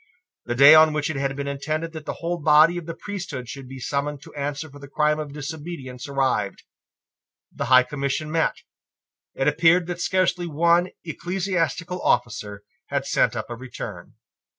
[0.45, 3.47] The day on which it had been intended that the whole body of the priesthood
[3.47, 6.63] should be summoned to answer for the crime of disobedience arrived.
[7.53, 8.55] The High Commission met.
[9.35, 14.15] It appeared that scarcely one ecclesiastical officer had sent up a return.